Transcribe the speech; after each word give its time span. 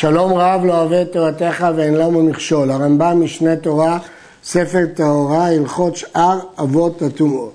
שלום 0.00 0.32
רב 0.34 0.64
לא 0.64 0.80
אוהב 0.80 0.92
את 0.92 1.12
תורתך 1.12 1.66
ואין 1.76 1.94
לנו 1.94 2.22
מכשול. 2.22 2.70
הרמב"ם 2.70 3.20
משנה 3.24 3.56
תורה, 3.56 3.98
ספר 4.44 4.86
טהורה, 4.94 5.46
הלכות 5.48 5.96
שאר 5.96 6.38
אבות 6.58 7.02
הטומאות. 7.02 7.54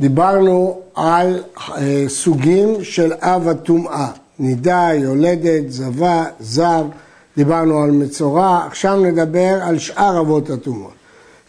דיברנו 0.00 0.80
על 0.94 1.42
אה, 1.76 2.04
סוגים 2.08 2.84
של 2.84 3.12
אב 3.20 3.48
הטומאה, 3.48 4.08
נידה, 4.38 4.88
יולדת, 4.94 5.70
זבה, 5.70 6.24
זב, 6.40 6.84
דיברנו 7.36 7.82
על 7.82 7.90
מצורע, 7.90 8.64
עכשיו 8.66 8.96
נדבר 8.96 9.58
על 9.62 9.78
שאר 9.78 10.20
אבות 10.20 10.50
הטומאות. 10.50 10.94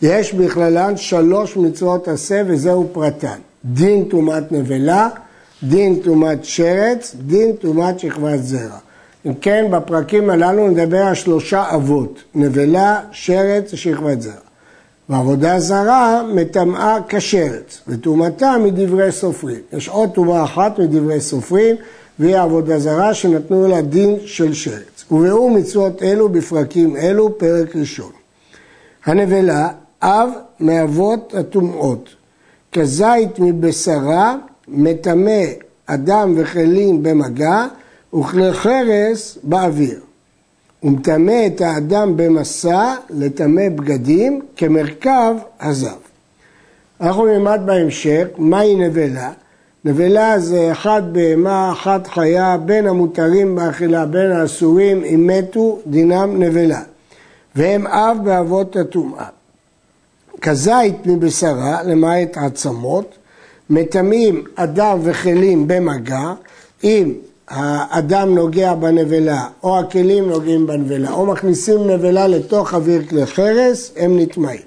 יש 0.01 0.33
בכללן 0.33 0.97
שלוש 0.97 1.57
מצוות 1.57 2.07
עשה 2.07 2.41
וזהו 2.47 2.89
פרטן. 2.91 3.37
דין 3.65 4.03
טומאת 4.03 4.51
נבלה, 4.51 5.09
דין 5.63 5.99
טומאת 6.03 6.45
שרץ, 6.45 7.15
דין 7.25 7.55
טומאת 7.55 7.99
שכבת 7.99 8.39
זרע. 8.39 8.77
אם 9.25 9.33
כן, 9.33 9.65
בפרקים 9.71 10.29
הללו 10.29 10.67
נדבר 10.67 11.03
על 11.03 11.15
שלושה 11.15 11.75
אבות, 11.75 12.23
נבלה, 12.35 12.99
שרץ 13.11 13.73
ושכבת 13.73 14.21
זרע. 14.21 14.33
ועבודה 15.09 15.59
זרה 15.59 16.23
מטמאה 16.33 16.97
כשרץ, 17.07 17.81
וטומאתה 17.87 18.55
מדברי 18.63 19.11
סופרים. 19.11 19.59
יש 19.73 19.89
עוד 19.89 20.09
טומאה 20.09 20.43
אחת 20.43 20.79
מדברי 20.79 21.21
סופרים, 21.21 21.75
והיא 22.19 22.37
עבודה 22.37 22.79
זרה 22.79 23.13
שנתנו 23.13 23.67
לה 23.67 23.81
דין 23.81 24.15
של 24.25 24.53
שרץ. 24.53 25.05
וראו 25.11 25.49
מצוות 25.49 26.03
אלו 26.03 26.29
בפרקים 26.29 26.97
אלו, 26.97 27.37
פרק 27.37 27.75
ראשון. 27.75 28.11
הנבלה, 29.05 29.69
אב 30.01 30.29
מאבות 30.59 31.33
הטומאות, 31.37 32.09
כזית 32.71 33.39
מבשרה, 33.39 34.35
מטמא 34.67 35.43
אדם 35.85 36.33
וכלים 36.37 37.03
במגע, 37.03 37.65
וכלי 38.13 38.53
חרס 38.53 39.37
באוויר. 39.43 39.99
ומטמא 40.83 41.47
את 41.47 41.61
האדם 41.61 42.17
במסע 42.17 42.95
לטמא 43.09 43.69
בגדים 43.69 44.41
כמרכב 44.57 45.35
הזב. 45.61 45.95
אנחנו 47.01 47.25
נלמד 47.25 47.59
בהמשך 47.65 48.27
מהי 48.37 48.75
נבלה. 48.75 49.31
נבלה 49.85 50.39
זה 50.39 50.71
אחת 50.71 51.03
בהמה, 51.03 51.71
אחת 51.71 52.07
חיה, 52.07 52.57
בין 52.57 52.87
המותרים 52.87 53.55
באכילה, 53.55 54.05
בין 54.05 54.31
האסורים, 54.31 55.03
אם 55.03 55.29
מתו, 55.33 55.79
דינם 55.87 56.43
נבלה. 56.43 56.81
והם 57.55 57.87
אב 57.87 58.17
באבות 58.23 58.75
הטומאה. 58.75 59.25
כזית 60.41 61.05
מבשרה, 61.05 61.83
למעט 61.83 62.37
עצמות, 62.37 63.15
מטמאים 63.69 64.43
אדם 64.55 64.99
וכלים 65.03 65.67
במגע, 65.67 66.33
אם 66.83 67.13
האדם 67.49 68.35
נוגע 68.35 68.73
בנבלה, 68.73 69.47
או 69.63 69.79
הכלים 69.79 70.29
נוגעים 70.29 70.67
בנבלה, 70.67 71.11
או 71.11 71.25
מכניסים 71.25 71.87
נבלה 71.87 72.27
לתוך 72.27 72.73
אוויר 72.73 73.01
כלי 73.09 73.25
חרס, 73.25 73.91
הם 73.97 74.19
נטמעים. 74.19 74.61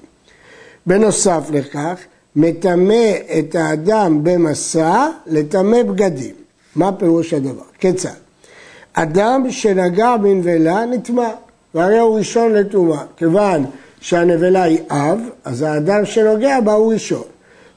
בנוסף 0.87 1.43
לכך, 1.53 1.99
מטמא 2.37 3.13
את 3.39 3.55
האדם 3.55 4.21
במסע 4.23 5.07
לטמא 5.27 5.83
בגדים. 5.83 6.35
מה 6.77 6.93
פירוש 6.93 7.35
הדבר? 7.35 7.63
כיצד? 7.79 8.09
אדם 8.93 9.51
שנגע 9.51 10.17
בנבלה 10.17 10.85
נטמע, 10.85 11.29
והרי 11.75 11.99
הוא 11.99 12.19
ראשון 12.19 12.53
לטומאה. 12.53 13.03
כיוון 13.17 13.65
שהנבלה 14.01 14.63
היא 14.63 14.79
אב, 14.91 15.21
אז 15.45 15.63
האדם 15.63 16.05
שנוגע 16.05 16.61
בה 16.61 16.73
הוא 16.73 16.93
ראשון. 16.93 17.23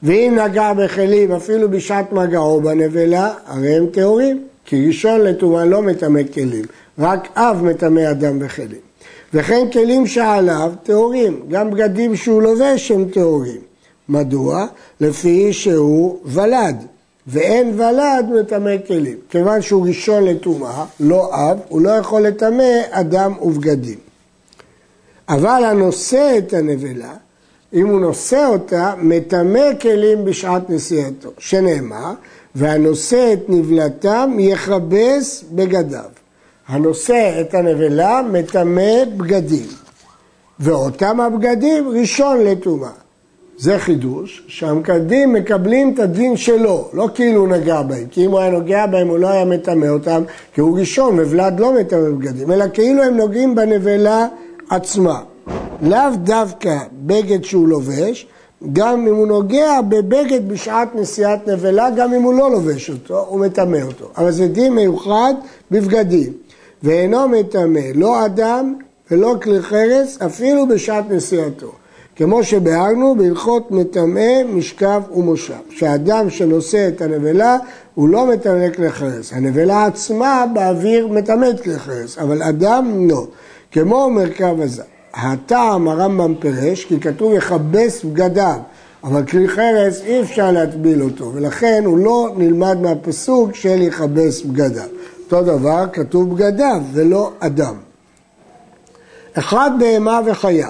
ואם 0.02 0.38
נגע 0.44 0.72
בכלים 0.72 1.32
אפילו 1.32 1.70
בשעת 1.70 2.12
מגעו 2.12 2.60
בנבלה, 2.60 3.34
הרי 3.46 3.76
הם 3.76 3.86
טהורים. 3.86 4.49
כי 4.64 4.86
ראשון 4.86 5.20
לטומאה 5.20 5.64
לא 5.64 5.82
מטמא 5.82 6.20
כלים, 6.34 6.64
רק 6.98 7.28
אב 7.36 7.62
מטמא 7.62 8.10
אדם 8.10 8.38
וכלים. 8.40 8.80
וכן 9.34 9.70
כלים 9.72 10.06
שעליו 10.06 10.72
טהורים, 10.82 11.40
גם 11.48 11.70
בגדים 11.70 12.16
שהוא 12.16 12.42
לובש 12.42 12.90
הם 12.90 13.04
טהורים. 13.04 13.60
מדוע? 14.08 14.66
לפי 15.00 15.52
שהוא 15.52 16.18
ולד, 16.24 16.76
ואין 17.26 17.80
ולד 17.80 18.26
מטמא 18.40 18.74
כלים. 18.86 19.16
כיוון 19.30 19.62
שהוא 19.62 19.86
ראשון 19.86 20.24
לטומאה, 20.24 20.84
לא 21.00 21.30
אב, 21.32 21.58
הוא 21.68 21.80
לא 21.80 21.90
יכול 21.90 22.22
לטמא 22.22 22.80
אדם 22.90 23.32
ובגדים. 23.42 23.98
אבל 25.28 25.64
הנושא 25.64 26.34
את 26.38 26.52
הנבלה, 26.52 27.14
אם 27.72 27.86
הוא 27.86 28.00
נושא 28.00 28.46
אותה, 28.46 28.94
מטמא 28.98 29.74
כלים 29.80 30.24
בשעת 30.24 30.70
נשיאתו, 30.70 31.30
שנאמר, 31.38 32.12
והנושא 32.54 33.32
את 33.32 33.48
נבלתם 33.48 34.36
יכבס 34.38 35.44
בגדיו. 35.52 36.10
הנושא 36.68 37.40
את 37.40 37.54
הנבלה 37.54 38.22
מטמא 38.32 39.04
בגדים, 39.16 39.66
ואותם 40.60 41.20
הבגדים 41.20 41.88
ראשון 41.88 42.40
לטומאה. 42.40 42.90
זה 43.58 43.78
חידוש, 43.78 44.42
שהמקדים 44.46 45.32
מקבלים 45.32 45.94
את 45.94 45.98
הדין 45.98 46.36
שלו, 46.36 46.88
לא 46.92 47.08
כאילו 47.14 47.40
הוא 47.40 47.48
נגע 47.48 47.82
בהם, 47.82 48.06
כי 48.10 48.26
אם 48.26 48.30
הוא 48.30 48.38
היה 48.38 48.50
נוגע 48.50 48.86
בהם 48.86 49.08
הוא 49.08 49.18
לא 49.18 49.28
היה 49.28 49.44
מטמא 49.44 49.86
אותם, 49.86 50.22
כי 50.54 50.60
הוא 50.60 50.78
ראשון, 50.78 51.16
מבלד 51.16 51.60
לא 51.60 51.74
מטמא 51.80 52.10
בגדים, 52.10 52.52
אלא 52.52 52.64
כאילו 52.72 53.02
הם 53.02 53.16
נוגעים 53.16 53.54
בנבלה 53.54 54.26
עצמה. 54.70 55.20
לאו 55.82 56.16
דווקא 56.16 56.78
בגד 56.92 57.44
שהוא 57.44 57.68
לובש, 57.68 58.26
גם 58.72 59.06
אם 59.06 59.14
הוא 59.14 59.26
נוגע 59.26 59.80
בבגד 59.88 60.48
בשעת 60.48 60.88
נשיאת 60.94 61.48
נבלה, 61.48 61.90
גם 61.90 62.14
אם 62.14 62.22
הוא 62.22 62.34
לא 62.34 62.50
לובש 62.50 62.90
אותו, 62.90 63.26
הוא 63.28 63.40
מטמא 63.40 63.78
אותו. 63.82 64.08
אבל 64.16 64.30
זה 64.30 64.48
דין 64.48 64.74
מיוחד 64.74 65.34
בבגדים. 65.70 66.32
ואינו 66.82 67.28
מטמא 67.28 67.80
לא 67.94 68.26
אדם 68.26 68.74
ולא 69.10 69.34
כלי 69.42 69.62
חרס, 69.62 70.18
אפילו 70.22 70.68
בשעת 70.68 71.04
נשיאתו. 71.10 71.72
כמו 72.16 72.44
שביארנו 72.44 73.14
בהלכות 73.18 73.70
מטמא, 73.70 74.44
משכב 74.48 75.02
ומושב. 75.16 75.54
שאדם 75.70 76.30
שנושא 76.30 76.88
את 76.88 77.02
הנבלה, 77.02 77.56
הוא 77.94 78.08
לא 78.08 78.26
מטמא 78.26 78.70
כלי 78.70 78.90
חרס. 78.90 79.32
הנבלה 79.32 79.86
עצמה 79.86 80.44
באוויר 80.54 81.08
מטמאת 81.08 81.60
כלי 81.60 81.78
חרס, 81.78 82.18
אבל 82.18 82.42
אדם 82.42 83.08
לא. 83.10 83.26
כמו 83.72 84.10
מרכב 84.10 84.60
הזר. 84.60 84.82
הטעם 85.14 85.88
הרמב"ם 85.88 86.34
פירש, 86.40 86.84
כי 86.84 87.00
כתוב 87.00 87.32
יכבס 87.34 88.04
בגדיו, 88.04 88.58
אבל 89.04 89.26
כלי 89.26 89.48
חרס 89.48 90.02
אי 90.02 90.20
אפשר 90.20 90.52
להטביל 90.52 91.02
אותו, 91.02 91.30
ולכן 91.34 91.82
הוא 91.86 91.98
לא 91.98 92.28
נלמד 92.36 92.80
מהפסוק 92.80 93.54
של 93.54 93.82
יכבס 93.82 94.42
בגדיו. 94.42 94.88
אותו 95.24 95.42
דבר 95.42 95.84
כתוב 95.92 96.34
בגדיו 96.34 96.82
ולא 96.92 97.32
אדם. 97.40 97.74
אחד 99.34 99.70
בהמה 99.78 100.20
וחיה, 100.26 100.68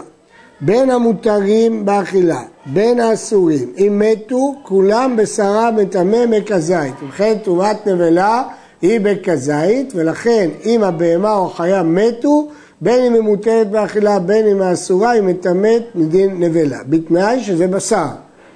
בין 0.61 0.91
המותרים 0.91 1.85
באכילה, 1.85 2.43
בין 2.67 3.01
האסורים, 3.01 3.73
אם 3.79 4.03
מתו, 4.05 4.55
כולם 4.63 5.17
בשרה 5.17 5.71
מטמא 5.71 6.27
מכזית. 6.27 6.95
ובכן 7.03 7.35
תרומת 7.43 7.87
נבלה 7.87 8.43
היא 8.83 9.01
בכזית, 9.01 9.93
ולכן 9.95 10.51
אם 10.65 10.83
הבהמה 10.83 11.35
או 11.35 11.47
החיה 11.47 11.83
מתו, 11.83 12.49
בין 12.81 13.05
אם 13.05 13.15
היא 13.15 13.21
מותרת 13.21 13.71
באכילה, 13.71 14.19
בין 14.19 14.47
אם 14.47 14.63
היא 14.63 14.73
אסורה, 14.73 15.11
היא 15.11 15.23
מטמאת 15.23 15.83
מדין 15.95 16.41
נבלה. 16.41 16.79
בתנאי 16.89 17.43
שזה 17.43 17.67
בשר. 17.67 18.09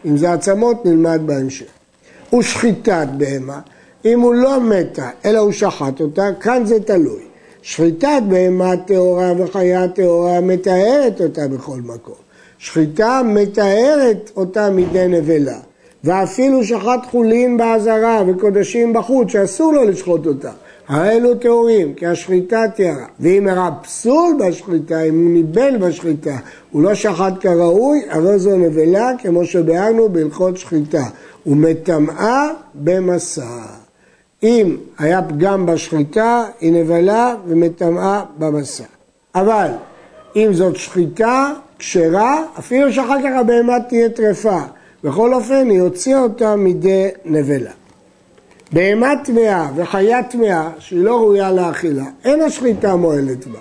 אם 0.06 0.16
זה 0.16 0.32
עצמות, 0.32 0.86
נלמד 0.86 1.20
בהמשך. 1.26 1.66
ושחיטת 2.38 3.06
בהמה, 3.16 3.60
אם 4.04 4.20
הוא 4.20 4.34
לא 4.34 4.60
מתה, 4.60 5.08
אלא 5.24 5.38
הוא 5.38 5.52
שחט 5.52 6.00
אותה, 6.00 6.28
כאן 6.40 6.62
זה 6.66 6.80
תלוי. 6.80 7.22
שחיטת 7.62 8.22
בהמה 8.28 8.76
טהורה 8.76 9.32
וחיה 9.38 9.88
טהורה 9.88 10.40
מטהרת 10.40 11.20
אותה 11.20 11.48
בכל 11.48 11.80
מקום. 11.84 12.14
שחיטה 12.58 13.20
מטהרת 13.24 14.30
אותה 14.36 14.70
מדי 14.70 15.06
נבלה. 15.08 15.58
ואפילו 16.04 16.64
שחט 16.64 17.00
חולין 17.10 17.56
באזהרה 17.56 18.22
וקודשים 18.26 18.92
בחוץ, 18.92 19.30
שאסור 19.30 19.72
לו 19.72 19.84
לשחוט 19.84 20.26
אותה. 20.26 20.50
האלו 20.88 21.34
טהורים, 21.34 21.94
כי 21.94 22.06
השחיטה 22.06 22.64
טהרה. 22.76 23.06
ואם 23.20 23.48
הרע 23.48 23.70
פסול 23.82 24.38
בשחיטה, 24.40 25.02
אם 25.02 25.24
הוא 25.24 25.30
ניבל 25.30 25.76
בשחיטה, 25.76 26.36
הוא 26.70 26.82
לא 26.82 26.94
שחט 26.94 27.34
כראוי, 27.40 28.02
הרי 28.10 28.38
זו 28.38 28.56
נבלה, 28.56 29.10
כמו 29.18 29.44
שביארנו 29.44 30.08
בהלכות 30.08 30.56
שחיטה. 30.56 31.04
ומטמאה 31.46 32.48
במסע. 32.74 33.62
אם 34.42 34.76
היה 34.98 35.22
פגם 35.22 35.66
בשחיטה, 35.66 36.44
היא 36.60 36.72
נבלה 36.72 37.34
ומטמאה 37.46 38.22
במסע. 38.38 38.84
אבל 39.34 39.70
אם 40.36 40.48
זאת 40.52 40.76
שחיטה 40.76 41.52
כשרה, 41.78 42.42
אפילו 42.58 42.92
שאחר 42.92 43.18
כך 43.24 43.30
הבהמה 43.40 43.80
תהיה 43.88 44.08
טרפה. 44.08 44.60
בכל 45.04 45.34
אופן, 45.34 45.70
היא 45.70 45.80
הוציאה 45.80 46.22
אותה 46.22 46.56
מידי 46.56 47.08
נבלה. 47.24 47.70
בהמה 48.72 49.12
טמאה 49.24 49.68
וחיה 49.76 50.22
טמאה 50.22 50.70
שהיא 50.78 51.04
לא 51.04 51.16
ראויה 51.16 51.52
לאכילה, 51.52 52.04
אין 52.24 52.40
השחיטה 52.40 52.96
מועלת 52.96 53.46
בה, 53.46 53.58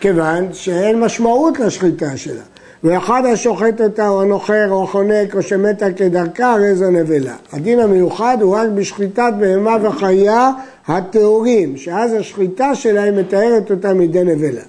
כיוון 0.00 0.52
שאין 0.52 1.00
משמעות 1.00 1.58
לשחיטה 1.58 2.16
שלה. 2.16 2.42
ואחד 2.84 3.22
השוחט 3.32 3.80
אותה 3.80 4.08
או 4.08 4.22
הנוחר 4.22 4.70
או 4.70 4.84
החונק 4.84 5.34
או 5.34 5.42
שמתה 5.42 5.92
כדרכה, 5.92 6.52
הרי 6.52 6.74
זו 6.74 6.90
נבלה. 6.90 7.34
הדין 7.52 7.80
המיוחד 7.80 8.38
הוא 8.40 8.56
רק 8.56 8.68
בשחיטת 8.74 9.32
בהמה 9.38 9.76
וחיה 9.82 10.50
הטהורים, 10.86 11.76
שאז 11.76 12.12
השחיטה 12.12 12.74
שלהם 12.74 13.16
מתארת 13.16 13.70
אותה 13.70 13.94
מידי 13.94 14.24
נבלה. 14.24 14.62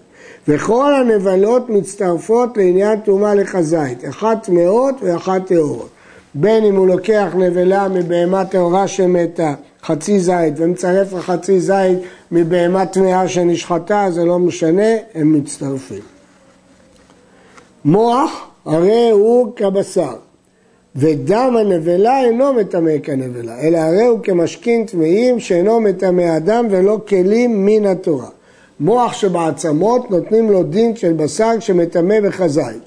וכל 0.48 0.96
הנבלות 0.96 1.70
מצטרפות 1.70 2.58
לעניין 2.58 3.00
טומאה 3.00 3.36
לחזית, 3.36 4.10
אחת 4.10 4.44
טמאות 4.44 4.96
ואחת 5.02 5.48
טהורות. 5.48 5.90
בין 6.38 6.66
אם 6.66 6.76
הוא 6.76 6.88
לוקח 6.88 7.28
נבלה 7.36 7.88
מבהמה 7.88 8.46
טהורה 8.46 8.88
שמתה, 8.88 9.54
חצי 9.84 10.20
זית, 10.20 10.54
ומצרף 10.58 11.14
לחצי 11.14 11.60
זית 11.60 12.00
מבהמה 12.32 12.86
טמאה 12.86 13.28
שנשחטה, 13.28 14.08
זה 14.10 14.26
לא 14.26 14.40
משנה, 14.40 14.92
הם 15.14 15.34
מצטרפים. 15.34 16.02
מוח 17.86 18.48
הרי 18.66 19.10
הוא 19.12 19.52
כבשר, 19.56 20.16
ודם 20.96 21.56
הנבלה 21.60 22.20
אינו 22.20 22.54
מטמא 22.54 22.98
כנבלה, 23.04 23.60
אלא 23.62 23.78
הרי 23.78 24.06
הוא 24.06 24.20
כמשכין 24.24 24.86
טמאים 24.86 25.40
שאינו 25.40 25.80
מטמא 25.80 26.38
אדם 26.38 26.68
ולא 26.70 27.00
כלים 27.08 27.66
מן 27.66 27.86
התורה. 27.86 28.30
מוח 28.80 29.14
שבעצמות 29.14 30.12
נותנים 30.12 30.52
לו 30.52 30.64
דין 30.64 30.96
של 30.96 31.14
בשר 31.14 31.60
שמטמא 31.60 32.20
בחזית, 32.20 32.82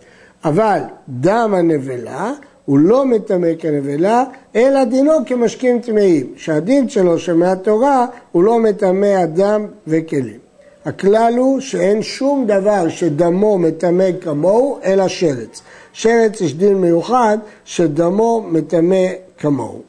אבל 0.45 0.81
דם 1.09 1.55
הנבלה 1.57 2.33
הוא 2.69 2.79
לא 2.79 3.07
מטמא 3.07 3.49
כנבלה, 3.59 4.25
אלא 4.57 4.85
דינו 4.85 5.13
כמשקים 5.27 5.81
טמאים, 5.81 6.33
שהדין 6.37 6.89
שלו 6.89 7.19
שמהתורה 7.19 8.07
הוא 8.33 8.45
לא 8.45 8.59
מטמא 8.59 9.25
אדם 9.25 9.67
וכלים. 9.87 10.39
הכלל 10.85 11.35
הוא 11.37 11.61
שאין 11.61 12.03
שום 12.03 12.47
דבר 12.47 12.89
שדמו 12.89 13.59
מטמא 13.59 14.09
כמוהו, 14.21 14.79
אלא 14.85 15.09
שרץ. 15.09 15.63
שרץ 15.93 16.41
יש 16.41 16.55
דין 16.55 16.75
מיוחד 16.75 17.39
שדמו 17.65 18.47
מטמא 18.51 19.07
כמוהו. 19.39 19.83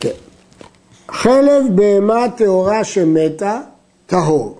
כן. 0.00 0.08
חלב 1.08 1.64
בהמה 1.74 2.26
טהורה 2.36 2.84
שמתה, 2.84 3.60
טהור. 4.06 4.58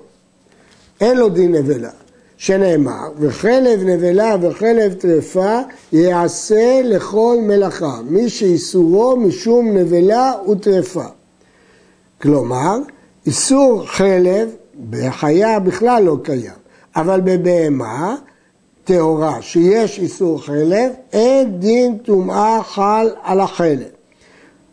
אין 1.01 1.19
לו 1.19 1.29
דין 1.29 1.55
נבלה. 1.55 2.02
שנאמר, 2.43 3.09
וחלב 3.19 3.83
נבלה 3.85 4.37
וחלב 4.43 4.93
טרפה 4.93 5.59
יעשה 5.93 6.81
לכל 6.85 7.37
מלאכה, 7.43 8.01
מי 8.05 8.29
שאיסורו 8.29 9.17
משום 9.17 9.77
נבלה 9.77 10.33
וטרפה. 10.51 11.05
כלומר, 12.23 12.79
איסור 13.27 13.87
חלב 13.87 14.49
בחיה 14.91 15.59
בכלל 15.59 16.03
לא 16.03 16.17
קיים, 16.23 16.53
אבל 16.97 17.21
בבהמה 17.21 18.17
טהורה 18.85 19.43
שיש 19.43 19.99
איסור 19.99 20.43
חלב, 20.45 20.93
אין 21.13 21.61
דין 21.61 21.99
טומאה 21.99 22.63
חל 22.63 23.11
על 23.23 23.41
החלב. 23.41 23.89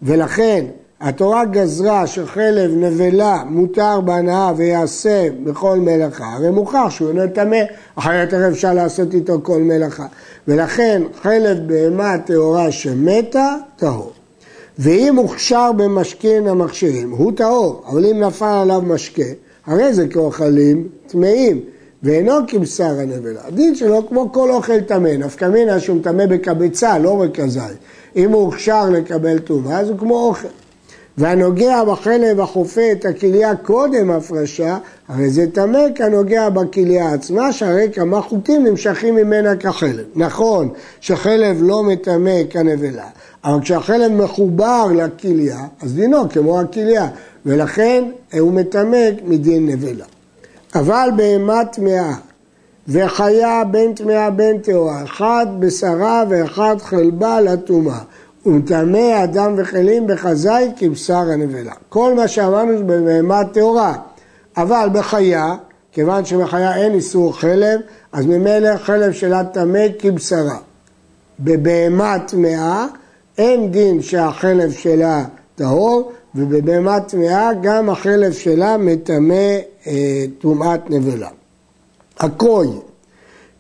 ולכן 0.01 0.66
התורה 1.01 1.45
גזרה 1.45 2.07
שחלב 2.07 2.71
נבלה 2.75 3.43
מותר 3.45 4.01
בהנאה 4.01 4.51
ויעשה 4.57 5.27
בכל 5.43 5.79
מלאכה, 5.79 6.33
הרי 6.33 6.49
מוכח 6.49 6.87
שהוא 6.89 7.09
אינו 7.09 7.21
טמא, 7.33 7.57
אחרת 7.95 8.33
הרי 8.33 8.47
אפשר 8.47 8.73
לעשות 8.73 9.13
איתו 9.13 9.39
כל 9.43 9.61
מלאכה. 9.61 10.05
ולכן 10.47 11.01
חלב 11.21 11.57
בהמה 11.67 12.17
טהורה 12.17 12.71
שמתה, 12.71 13.55
טהור. 13.75 14.11
ואם 14.79 15.15
הוכשר 15.15 15.71
במשכין 15.77 16.47
המכשירים, 16.47 17.11
הוא 17.11 17.31
טהור, 17.35 17.83
אבל 17.87 18.05
אם 18.05 18.19
נפל 18.19 18.45
עליו 18.45 18.81
משקה, 18.81 19.23
הרי 19.65 19.93
זה 19.93 20.07
כאוכלים 20.07 20.87
טמאים, 21.07 21.61
ואינו 22.03 22.33
כבשר 22.47 22.99
הנבלה. 22.99 23.41
הדין 23.47 23.75
שלו 23.75 24.07
כמו 24.07 24.31
כל 24.31 24.51
אוכל 24.51 24.81
טמא, 24.81 25.09
נפקא 25.09 25.45
מינה 25.45 25.79
שהוא 25.79 26.03
טמא 26.03 26.25
בקבצה, 26.25 26.97
לא 26.97 27.15
בכזית. 27.15 27.77
אם 28.15 28.31
הוא 28.31 28.41
הוכשר 28.41 28.89
לקבל 28.89 29.39
טומאה, 29.39 29.79
אז 29.79 29.89
הוא 29.89 29.97
כמו 29.97 30.27
אוכל. 30.27 30.47
והנוגע 31.19 31.83
בחלב 31.83 32.39
החופה 32.39 32.92
את 32.92 33.06
הכליה 33.06 33.56
קודם 33.56 34.12
הפרשה, 34.12 34.77
הרי 35.07 35.30
זה 35.30 35.45
טמא 35.54 35.80
כנוגע 35.95 36.50
בכליה 36.50 37.13
עצמה, 37.13 37.51
שהרי 37.51 37.88
כמה 37.94 38.21
חוטים 38.21 38.63
נמשכים 38.63 39.16
ממנה 39.16 39.56
כחלב. 39.56 40.06
נכון 40.16 40.69
שחלב 41.01 41.57
לא 41.62 41.83
מטמא 41.83 42.44
כנבלה, 42.50 43.07
אבל 43.44 43.62
כשהחלב 43.62 44.12
מחובר 44.12 44.88
לכליה, 44.95 45.60
אז 45.81 45.94
דינו 45.94 46.30
כמו 46.30 46.60
הכליה, 46.60 47.07
ולכן 47.45 48.04
הוא 48.39 48.54
מטמא 48.54 49.07
מדין 49.25 49.66
נבלה. 49.66 50.06
אבל 50.75 51.10
בהמה 51.16 51.66
טמאה 51.66 52.13
וחיה 52.88 53.63
בין 53.71 53.94
טמאה 53.94 54.30
בין 54.30 54.57
טהורה, 54.57 55.04
אחד 55.04 55.45
בשרה 55.60 56.24
ואחד 56.30 56.75
חלבה 56.80 57.42
לטומאה. 57.42 58.00
ומטמא 58.49 59.23
אדם 59.23 59.55
וכלים 59.57 60.07
בחזאי 60.07 60.71
כבשר 60.77 61.15
הנבלה. 61.15 61.73
כל 61.89 62.13
מה 62.13 62.27
שאמרנו 62.27 62.77
זה 62.77 62.83
בבהמה 62.83 63.45
טהורה, 63.45 63.95
אבל 64.57 64.89
בחיה, 64.93 65.55
כיוון 65.91 66.25
שבחיה 66.25 66.75
אין 66.75 66.93
איסור 66.93 67.39
חלב, 67.39 67.79
אז 68.11 68.25
ממילא 68.25 68.77
חלב 68.77 69.11
שלה 69.11 69.43
טמא 69.43 69.85
כבשרה. 69.99 70.57
בבהמה 71.39 72.15
טמאה 72.27 72.85
אין 73.37 73.71
דין 73.71 74.01
שהחלב 74.01 74.71
שלה 74.71 75.25
טהור, 75.55 76.11
ובבהמה 76.35 76.99
טמאה 76.99 77.49
גם 77.61 77.89
החלב 77.89 78.31
שלה 78.31 78.77
מטמא 78.77 79.57
אה, 79.87 80.25
טומאת 80.39 80.89
נבלה. 80.89 81.29
הקוי 82.19 82.67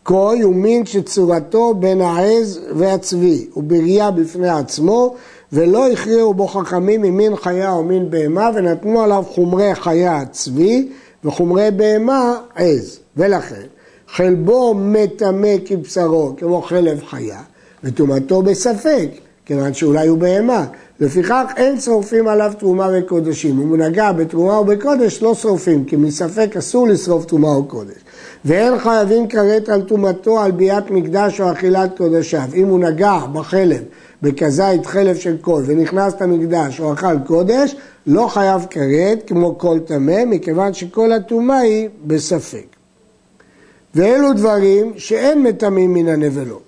קוי 0.09 0.41
הוא 0.41 0.55
מין 0.55 0.85
שצורתו 0.85 1.73
בין 1.73 2.01
העז 2.01 2.59
והצבי, 2.75 3.47
הוא 3.53 3.63
בריאה 3.63 4.11
בפני 4.11 4.49
עצמו, 4.49 5.15
ולא 5.53 5.91
הכריעו 5.91 6.33
בו 6.33 6.47
חכמים 6.47 7.01
ממין 7.01 7.35
חיה 7.35 7.71
או 7.71 7.83
מין 7.83 8.09
בהמה, 8.09 8.49
ונתנו 8.55 9.01
עליו 9.01 9.23
חומרי 9.27 9.75
חיה 9.75 10.25
צבי, 10.31 10.89
וחומרי 11.23 11.71
בהמה 11.71 12.37
עז. 12.55 12.99
ולכן, 13.17 13.61
חלבו 14.07 14.73
מטמא 14.73 15.55
כבשרו, 15.65 16.33
כמו 16.37 16.61
חלב 16.61 17.03
חיה, 17.05 17.41
וטומאתו 17.83 18.41
בספק, 18.41 19.09
כיוון 19.49 19.73
שאולי 19.73 20.07
הוא 20.07 20.17
בהמה. 20.17 20.65
לפיכך 20.99 21.45
אין 21.57 21.79
שורפים 21.79 22.27
עליו 22.27 22.53
תרומה 22.59 22.89
וקודשים. 22.93 23.61
אם 23.61 23.69
הוא 23.69 23.77
נגע 23.77 24.11
בתרומה 24.11 24.57
או 24.57 24.65
בקודש, 24.65 25.21
לא 25.21 25.35
שורפים, 25.35 25.85
כי 25.85 25.95
מספק 25.95 26.57
אסור 26.57 26.87
לשרוף 26.87 27.25
תרומה 27.25 27.47
או 27.47 27.63
קודש. 27.63 27.97
ואין 28.45 28.79
חייבים 28.79 29.27
כרת 29.27 29.69
על 29.69 29.81
טומאתו 29.81 30.39
על 30.39 30.51
ביאת 30.51 30.91
מקדש 30.91 31.41
או 31.41 31.51
אכילת 31.51 31.97
קודשיו. 31.97 32.43
אם 32.53 32.67
הוא 32.67 32.79
נגע 32.79 33.17
בחלב, 33.33 33.81
בכזית 34.21 34.85
חלב 34.85 35.15
של 35.15 35.37
קול, 35.41 35.63
ונכנס 35.65 36.13
למקדש 36.21 36.79
או 36.79 36.93
אכל 36.93 37.19
קודש, 37.25 37.75
לא 38.07 38.27
חייב 38.27 38.65
כרת 38.69 39.23
כמו 39.27 39.57
כל 39.57 39.79
טמא, 39.85 40.25
מכיוון 40.25 40.73
שכל 40.73 41.11
הטומאה 41.11 41.59
היא 41.59 41.89
בספק. 42.05 42.75
ואלו 43.95 44.33
דברים 44.33 44.93
שאין 44.97 45.43
מטמאים 45.43 45.93
מן 45.93 46.07
הנבלות. 46.07 46.63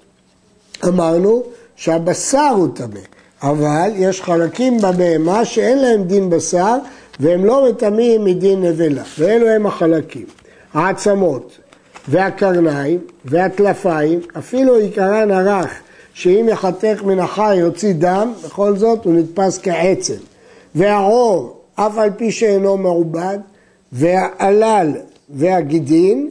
אמרנו 0.88 1.44
שהבשר 1.82 2.50
הוא 2.56 2.68
טמא, 2.76 3.00
אבל 3.44 3.92
יש 3.96 4.22
חלקים 4.22 4.78
בבהמה 4.78 5.46
שאין 5.46 5.78
להם 5.78 6.04
דין 6.04 6.30
בשר 6.30 6.78
והם 7.20 7.46
לא 7.46 7.70
מטמאים 7.70 8.26
מדין 8.26 8.62
נבלה, 8.62 9.04
ואלו 9.20 9.48
הם 9.50 9.66
החלקים. 9.66 10.26
העצמות 10.74 11.58
והקרניים 12.08 13.00
והטלפיים, 13.26 14.20
אפילו 14.38 14.76
עיקרן 14.76 15.32
הרך, 15.32 15.72
שאם 16.14 16.46
יחתך 16.50 17.04
מן 17.06 17.20
החי 17.20 17.56
יוציא 17.56 17.94
דם, 17.94 18.34
בכל 18.46 18.78
זאת 18.78 19.06
הוא 19.06 19.14
נתפס 19.14 19.60
כעצם. 19.64 20.18
והעור, 20.76 21.62
אף 21.76 21.98
על 21.98 22.10
פי 22.18 22.32
שאינו 22.32 22.78
מעובד, 22.78 23.38
והעלל 23.92 24.92
והגידין, 25.30 26.30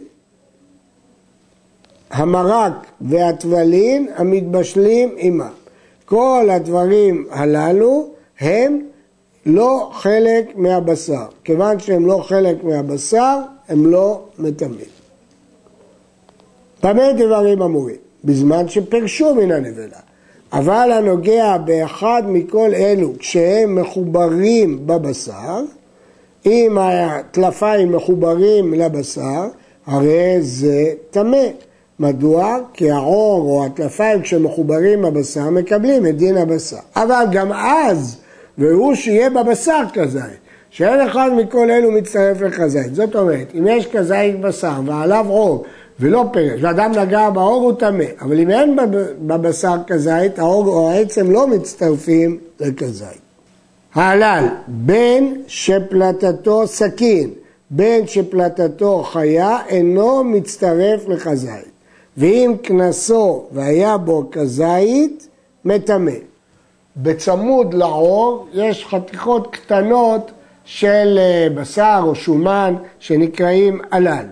המרק 2.11 2.73
והטבלין 3.01 4.09
המתבשלים 4.17 5.15
עימם. 5.17 5.49
כל 6.05 6.49
הדברים 6.51 7.27
הללו 7.31 8.09
הם 8.41 8.81
לא 9.47 9.91
חלק 9.93 10.45
מהבשר. 10.57 11.25
כיוון 11.45 11.79
שהם 11.79 12.07
לא 12.07 12.23
חלק 12.29 12.65
מהבשר, 12.65 13.39
הם 13.69 13.87
לא 13.87 14.23
מטמאים. 14.39 14.91
במה 16.83 17.13
דברים 17.13 17.63
אמורים? 17.63 17.97
בזמן 18.25 18.69
שפרשו 18.69 19.35
מן 19.35 19.53
הנבלה. 19.53 19.99
אבל 20.53 20.93
הנוגע 20.93 21.57
באחד 21.59 22.23
מכל 22.27 22.75
אלו 22.75 23.13
כשהם 23.19 23.75
מחוברים 23.75 24.87
בבשר, 24.87 25.61
אם 26.47 26.79
הטלפיים 26.81 27.93
מחוברים 27.93 28.75
לבשר, 28.75 29.49
הרי 29.87 30.37
זה 30.41 30.93
טמא. 31.11 31.47
מדוע? 32.01 32.59
כי 32.73 32.91
העור 32.91 33.51
או 33.51 33.65
הטלפיים 33.65 34.23
כשמחוברים 34.23 35.03
בבשר 35.03 35.51
מקבלים 35.51 36.07
את 36.07 36.17
דין 36.17 36.37
הבשר. 36.37 36.77
אבל 36.97 37.25
גם 37.33 37.53
אז, 37.53 38.17
והוא 38.59 38.95
שיהיה 38.95 39.31
בבשר 39.31 39.83
כזית, 39.93 40.41
שאין 40.71 41.01
אחד 41.01 41.31
מכל 41.37 41.71
אלו 41.71 41.91
מצטרף 41.91 42.41
לכזית. 42.41 42.95
זאת 42.95 43.17
אומרת, 43.17 43.47
אם 43.59 43.67
יש 43.67 43.87
כזית 43.87 44.41
בשר 44.41 44.81
ועליו 44.87 45.27
עור 45.29 45.65
ולא 46.01 46.25
פרש, 46.33 46.61
ואדם 46.63 46.93
נגע 46.93 47.31
בעור 47.31 47.63
הוא 47.63 47.73
טמא, 47.73 48.05
אבל 48.21 48.41
אם 48.41 48.51
אין 48.51 48.77
בבשר 49.21 49.77
כזית, 49.87 50.39
העור 50.39 50.67
או 50.67 50.91
העצם 50.91 51.31
לא 51.31 51.47
מצטרפים 51.47 52.39
לכזית. 52.61 53.21
העלל, 53.95 54.47
בין 54.69 55.43
שפלטתו 55.47 56.67
סכין, 56.67 57.31
בין 57.71 58.07
שפלטתו 58.07 59.03
חיה, 59.03 59.59
אינו 59.69 60.25
מצטרף 60.25 61.09
לכזית. 61.09 61.80
ואם 62.17 62.55
כנסו 62.63 63.45
והיה 63.53 63.99
בו 63.99 64.29
כזית, 64.33 65.29
מטמא. 65.65 66.13
בצמוד 66.97 67.75
לעור 67.75 68.47
יש 68.53 68.87
חתיכות 68.87 69.47
קטנות 69.57 70.31
של 70.65 71.19
אה, 71.19 71.49
בשר 71.55 72.01
או 72.03 72.15
שומן 72.15 72.75
שנקראים 72.99 73.81
עלל. 73.91 74.27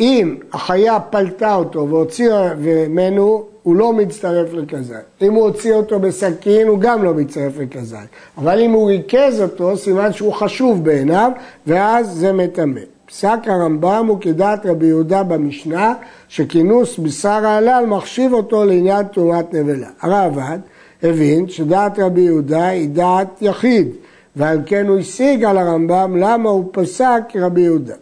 אם 0.00 0.36
החיה 0.52 1.00
פלטה 1.00 1.54
אותו 1.54 1.88
והוציאה 1.88 2.54
ממנו, 2.54 3.44
הוא 3.62 3.76
לא 3.76 3.92
מצטרף 3.92 4.52
לכזית. 4.52 4.96
אם 5.22 5.34
הוא 5.34 5.44
הוציא 5.44 5.74
אותו 5.74 6.00
בסכין, 6.00 6.68
הוא 6.68 6.78
גם 6.78 7.04
לא 7.04 7.14
מצטרף 7.14 7.58
לכזית. 7.58 8.08
אבל 8.38 8.60
אם 8.60 8.70
הוא 8.70 8.90
ריכז 8.90 9.42
אותו, 9.42 9.76
סימן 9.76 10.12
שהוא 10.12 10.32
חשוב 10.32 10.84
בעיניו, 10.84 11.32
ואז 11.66 12.10
זה 12.10 12.32
מטמא. 12.32 12.80
פסק 13.06 13.38
הרמב"ם 13.46 14.06
הוא 14.08 14.18
כדעת 14.20 14.66
רבי 14.66 14.86
יהודה 14.86 15.22
במשנה, 15.22 15.94
שכינוס 16.28 16.98
בשר 16.98 17.46
העלל 17.46 17.84
מחשיב 17.86 18.32
אותו 18.32 18.64
לעניין 18.64 19.06
תרומת 19.06 19.54
נבלה. 19.54 19.88
הרעב"ד 20.00 20.58
הבין 21.02 21.48
שדעת 21.48 21.98
רבי 21.98 22.20
יהודה 22.20 22.66
היא 22.66 22.88
דעת 22.88 23.42
יחיד, 23.42 23.88
ועל 24.36 24.58
כן 24.66 24.86
הוא 24.86 24.98
השיג 24.98 25.44
על 25.44 25.58
הרמב"ם 25.58 26.16
למה 26.16 26.50
הוא 26.50 26.64
פסק 26.72 27.20
כרבי 27.28 27.60
יהודה. 27.60 27.94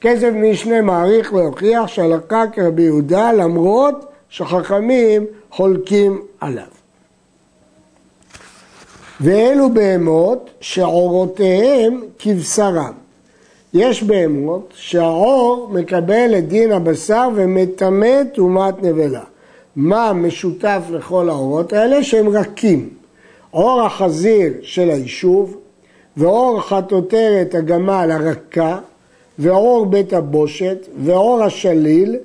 כסף 0.00 0.30
משנה 0.34 0.82
מעריך 0.82 1.34
להוכיח 1.34 1.86
שהלכה 1.86 2.44
כרבי 2.52 2.82
יהודה 2.82 3.32
למרות 3.32 4.12
שחכמים 4.28 5.24
חולקים 5.50 6.20
עליו. 6.40 6.64
ואלו 9.20 9.74
בהמות 9.74 10.50
שעורותיהם 10.60 12.00
כבשרם. 12.18 13.07
יש 13.74 14.02
בהמות 14.02 14.72
שהעור 14.76 15.68
מקבל 15.72 16.34
את 16.38 16.48
דין 16.48 16.72
הבשר 16.72 17.28
ומטמא 17.34 18.22
טומאת 18.34 18.82
נבלה. 18.82 19.24
מה 19.76 20.12
משותף 20.12 20.82
לכל 20.90 21.28
העורות 21.28 21.72
האלה? 21.72 22.02
שהם 22.02 22.28
רכים. 22.28 22.88
עור 23.50 23.82
החזיר 23.82 24.52
של 24.62 24.90
היישוב, 24.90 25.56
ועור 26.16 26.60
חטוטרת 26.60 27.54
הגמל 27.54 28.10
הרכה, 28.12 28.78
ועור 29.38 29.86
בית 29.86 30.12
הבושת, 30.12 30.86
ועור 31.04 31.42
השליל 31.42 32.16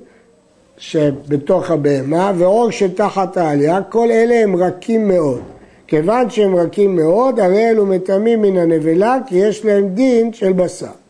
שבתוך 0.78 1.70
הבהמה, 1.70 2.32
ועור 2.38 2.70
שתחת 2.70 3.36
העלייה, 3.36 3.82
כל 3.82 4.10
אלה 4.10 4.34
הם 4.34 4.56
רכים 4.56 5.08
מאוד. 5.08 5.40
כיוון 5.86 6.30
שהם 6.30 6.56
רכים 6.56 6.96
מאוד, 6.96 7.40
הרי 7.40 7.70
אלו 7.70 7.86
מטמאים 7.86 8.42
מן 8.42 8.56
הנבלה, 8.56 9.18
כי 9.26 9.36
יש 9.36 9.64
להם 9.64 9.88
דין 9.88 10.32
של 10.32 10.52
בשר. 10.52 11.03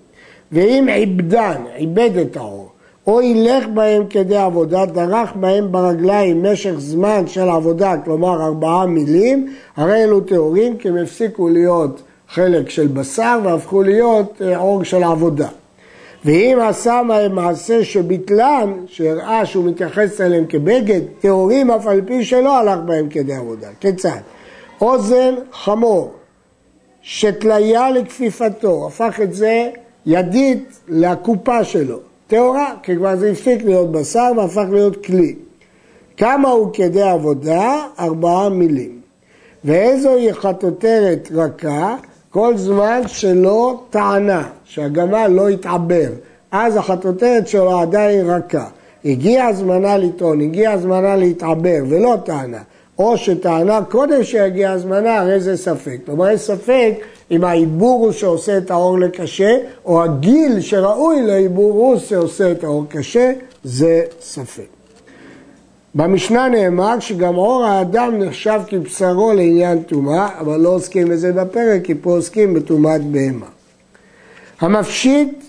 ואם 0.55 0.89
עיבדן, 0.89 1.63
עיבד 1.75 2.17
את 2.17 2.37
העור, 2.37 2.69
או 3.07 3.23
ילך 3.23 3.67
בהם 3.75 4.03
כדי 4.11 4.37
עבודה, 4.37 4.87
דרך 4.87 5.33
בהם 5.35 5.73
ברגליים 5.73 6.43
משך 6.43 6.75
זמן 6.79 7.27
של 7.27 7.49
עבודה, 7.49 7.95
כלומר 8.05 8.45
ארבעה 8.45 8.87
מילים, 8.87 9.55
הרי 9.77 10.05
אלו 10.05 10.21
טהורים 10.21 10.77
כי 10.77 10.89
הם 10.89 10.97
הפסיקו 10.97 11.49
להיות 11.49 12.03
חלק 12.29 12.71
של 12.71 12.87
בשר 12.87 13.39
והפכו 13.45 13.83
להיות 13.83 14.43
אה, 14.43 14.57
עור 14.57 14.85
של 14.85 15.05
עבודה. 15.05 15.49
ואם 16.25 16.59
עשה 16.63 17.03
מהם 17.07 17.35
מעשה 17.35 17.85
שביטלן, 17.85 18.73
שהראה 18.87 19.47
שהוא 19.47 19.65
מתייחס 19.65 20.21
אליהם 20.21 20.45
כבגד, 20.49 21.01
טהורים 21.21 21.71
אף 21.71 21.87
על 21.87 22.01
פי 22.07 22.25
שלא 22.25 22.59
הלך 22.59 22.79
בהם 22.87 23.09
כדי 23.09 23.35
עבודה. 23.35 23.69
כיצד? 23.81 24.21
אוזן 24.81 25.35
חמור, 25.53 26.13
שתליה 27.03 27.91
לכפיפתו, 27.91 28.87
הפך 28.87 29.21
את 29.23 29.35
זה 29.35 29.71
ידית 30.07 30.81
לקופה 30.89 31.65
שלו, 31.65 31.99
טהורה, 32.27 32.75
כי 32.83 32.97
כבר 32.97 33.17
זה 33.17 33.31
הפסיק 33.31 33.65
להיות 33.65 33.93
בשר 33.93 34.33
והפך 34.37 34.65
להיות 34.71 35.05
כלי. 35.07 35.35
כמה 36.17 36.49
הוא 36.49 36.71
כדי 36.73 37.03
עבודה? 37.03 37.87
ארבעה 37.99 38.49
מילים. 38.49 39.01
ואיזוהי 39.65 40.33
חטוטרת 40.33 41.29
רכה? 41.35 41.97
כל 42.31 42.57
זמן 42.57 43.01
שלא 43.07 43.83
טענה, 43.91 44.49
שהגמל 44.65 45.27
לא 45.27 45.51
יתעבר, 45.51 46.11
אז 46.51 46.77
החטוטרת 46.77 47.49
שלו 47.49 47.79
עדיין 47.79 48.31
רכה. 48.31 48.67
הגיע 49.05 49.53
זמנה 49.53 49.97
לטעון, 49.97 50.41
הגיע 50.41 50.77
זמנה 50.79 51.17
להתעבר 51.17 51.79
ולא 51.89 52.17
טענה, 52.25 52.59
או 52.99 53.17
שטענה 53.17 53.81
קודם 53.85 54.25
שהגיע 54.25 54.71
הזמנה, 54.71 55.21
הרי 55.21 55.41
זה 55.41 55.57
ספק. 55.57 55.97
כלומר, 56.07 56.31
יש 56.31 56.41
ספק 56.41 56.93
אם 57.31 57.45
העיבור 57.45 58.05
הוא 58.05 58.13
שעושה 58.13 58.59
את 58.59 58.71
האור 58.71 58.99
לקשה, 58.99 59.57
או 59.85 60.03
הגיל 60.03 60.61
שראוי 60.61 61.23
לעיבור 61.23 61.73
הוא 61.73 61.99
שעושה 61.99 62.51
את 62.53 62.65
האור 62.65 62.85
קשה, 62.89 63.33
זה 63.65 64.03
ספק. 64.21 64.67
במשנה 65.95 66.49
נאמר 66.49 67.01
שגם 67.01 67.37
אור 67.37 67.65
האדם 67.65 68.19
נחשב 68.19 68.61
כבשרו 68.67 69.33
לעניין 69.33 69.83
טומאה, 69.83 70.29
אבל 70.41 70.61
לא 70.61 70.69
עוסקים 70.69 71.09
בזה 71.09 71.33
בפרק, 71.33 71.85
כי 71.85 71.95
פה 71.95 72.11
עוסקים 72.11 72.55
בטומאת 72.55 73.05
בהמה. 73.05 73.47
המפשיט 74.61 75.45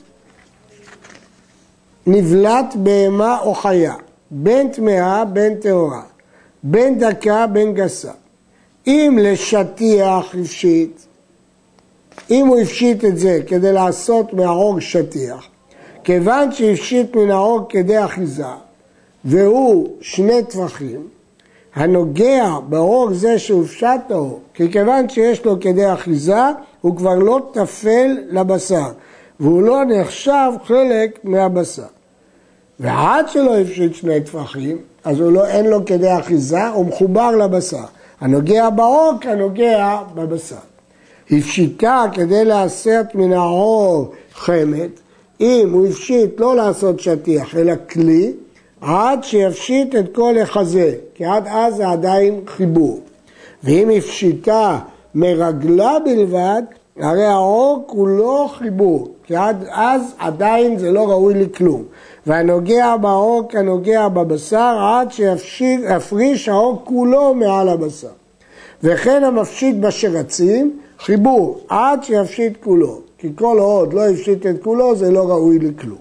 נבלט 2.07 2.75
בהמה 2.75 3.39
או 3.41 3.53
חיה, 3.53 3.93
בין 4.31 4.67
טמאה 4.67 5.25
בין 5.25 5.55
טהורה, 5.55 6.01
בין 6.67 6.99
דקה 6.99 7.47
בין 7.47 7.73
גסה. 7.73 8.11
אם 8.87 9.17
לשטיח 9.21 10.35
הפשיט, 10.35 11.01
אם 12.29 12.47
הוא 12.47 12.59
הפשיט 12.59 13.05
את 13.05 13.17
זה 13.17 13.39
כדי 13.47 13.71
לעשות 13.71 14.33
מהעור 14.33 14.79
שטיח, 14.79 15.47
כיוון 16.03 16.51
שהפשיט 16.51 17.15
מן 17.15 17.31
העור 17.31 17.59
כדי 17.69 18.05
אחיזה, 18.05 18.45
והוא 19.25 19.89
שני 20.01 20.43
טווחים, 20.49 21.07
הנוגע 21.75 22.59
בעור 22.69 23.13
זה 23.13 23.39
שהופשט 23.39 24.01
האור, 24.09 24.39
כי 24.53 24.71
כיוון 24.71 25.09
שיש 25.09 25.45
לו 25.45 25.59
כדי 25.61 25.93
אחיזה, 25.93 26.41
הוא 26.81 26.97
כבר 26.97 27.15
לא 27.15 27.39
טפל 27.53 28.17
לבשר, 28.29 28.91
והוא 29.39 29.61
לא 29.61 29.81
נחשב 29.85 30.51
חלק 30.63 31.19
מהבשר. 31.23 31.94
ועד 32.79 33.29
שלא 33.29 33.57
הפשיט 33.57 33.95
שני 33.95 34.21
טפחים, 34.21 34.77
אז 35.03 35.19
הוא 35.19 35.31
לא, 35.31 35.45
אין 35.45 35.65
לו 35.65 35.85
כדי 35.85 36.17
אחיזה, 36.19 36.67
הוא 36.67 36.85
מחובר 36.85 37.31
לבשר. 37.31 37.85
הנוגע 38.21 38.69
בעור 38.69 39.13
כנוגע 39.21 39.97
בבשר. 40.15 40.55
הפשיטה 41.31 42.03
כדי 42.13 42.45
לעשות 42.45 43.15
מן 43.15 43.33
העור 43.33 44.13
חמת, 44.33 44.89
אם 45.41 45.69
הוא 45.71 45.87
הפשיט 45.87 46.39
לא 46.39 46.55
לעשות 46.55 46.99
שטיח 46.99 47.55
אלא 47.55 47.73
כלי, 47.89 48.33
עד 48.81 49.23
שיפשיט 49.23 49.95
את 49.95 50.15
כל 50.15 50.37
החזה, 50.41 50.93
כי 51.15 51.25
עד 51.25 51.47
אז 51.47 51.75
זה 51.75 51.87
עדיין 51.87 52.41
חיבור. 52.47 52.99
ואם 53.63 53.89
הפשיטה 53.97 54.79
מרגלה 55.15 55.97
בלבד, 56.05 56.61
הרי 56.99 57.25
העור 57.25 57.83
כולו 57.87 58.47
חיבור, 58.47 59.11
כי 59.23 59.35
עד 59.35 59.65
אז 59.71 60.01
עדיין 60.17 60.77
זה 60.77 60.91
לא 60.91 61.09
ראוי 61.09 61.33
לכלום. 61.33 61.83
והנוגע 62.27 62.97
בעור 62.97 63.43
כנוגע 63.49 64.07
בבשר 64.07 64.77
עד 64.81 65.11
שיפריש 65.37 66.49
העור 66.49 66.81
כולו 66.83 67.33
מעל 67.33 67.69
הבשר. 67.69 68.07
וכן 68.83 69.23
המפשיט 69.23 69.75
בשרצים, 69.75 70.79
חיבור, 70.99 71.59
עד 71.69 72.03
שיפשיט 72.03 72.53
כולו. 72.63 72.99
כי 73.17 73.27
כל 73.35 73.57
עוד 73.59 73.93
לא 73.93 74.09
הפשיט 74.09 74.45
את 74.45 74.63
כולו 74.63 74.95
זה 74.95 75.11
לא 75.11 75.29
ראוי 75.29 75.59
לכלום. 75.59 75.97